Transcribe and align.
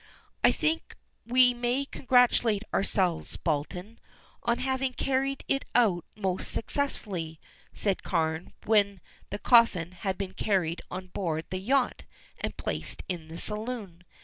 "I 0.43 0.51
think 0.51 0.95
we 1.27 1.53
may 1.53 1.85
congratulate 1.85 2.63
ourselves, 2.73 3.37
Belton, 3.37 3.99
on 4.41 4.57
having 4.57 4.93
carried 4.93 5.43
it 5.47 5.63
out 5.75 6.05
most 6.15 6.49
successfully," 6.49 7.39
said 7.71 8.01
Carne 8.01 8.53
when 8.65 8.99
the 9.29 9.37
coffin 9.37 9.91
had 9.91 10.17
been 10.17 10.33
carried 10.33 10.81
on 10.89 11.09
board 11.09 11.45
the 11.51 11.59
yacht 11.59 12.05
and 12.39 12.57
placed 12.57 13.03
in 13.07 13.27
the 13.27 13.37
saloon. 13.37 14.03